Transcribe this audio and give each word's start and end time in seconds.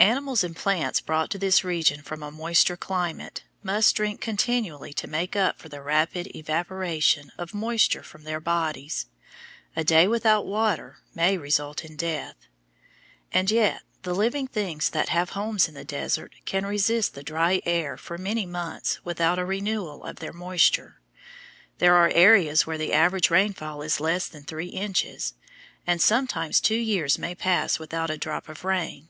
Animals 0.00 0.44
and 0.44 0.54
plants 0.54 1.00
brought 1.00 1.30
to 1.30 1.38
this 1.38 1.64
region 1.64 2.02
from 2.02 2.22
a 2.22 2.30
moister 2.30 2.76
climate 2.76 3.42
must 3.62 3.96
drink 3.96 4.20
continually 4.20 4.92
to 4.92 5.06
make 5.06 5.34
up 5.34 5.58
for 5.58 5.70
the 5.70 5.80
rapid 5.80 6.28
evaporation 6.36 7.32
of 7.38 7.54
moisture 7.54 8.02
from 8.02 8.24
their 8.24 8.38
bodies; 8.38 9.06
a 9.74 9.82
day 9.82 10.06
without 10.06 10.44
water 10.44 10.98
may 11.14 11.38
result 11.38 11.86
in 11.86 11.96
death. 11.96 12.36
And 13.32 13.50
yet 13.50 13.80
the 14.02 14.14
living 14.14 14.46
things 14.46 14.90
that 14.90 15.08
have 15.08 15.30
homes 15.30 15.68
in 15.68 15.72
the 15.74 15.86
desert 15.86 16.34
can 16.44 16.66
resist 16.66 17.14
the 17.14 17.22
dry 17.22 17.62
air 17.64 17.96
for 17.96 18.18
many 18.18 18.44
months 18.44 19.02
without 19.06 19.38
a 19.38 19.44
renewal 19.46 20.04
of 20.04 20.16
their 20.16 20.34
moisture. 20.34 21.00
There 21.78 21.94
are 21.96 22.10
areas 22.10 22.66
where 22.66 22.76
the 22.76 22.92
average 22.92 23.30
rainfall 23.30 23.80
is 23.80 24.00
less 24.00 24.28
than 24.28 24.42
three 24.42 24.66
inches, 24.68 25.32
and 25.86 26.02
sometimes 26.02 26.60
two 26.60 26.74
years 26.74 27.18
may 27.18 27.34
pass 27.34 27.78
without 27.78 28.10
a 28.10 28.18
drop 28.18 28.50
of 28.50 28.64
rain. 28.66 29.08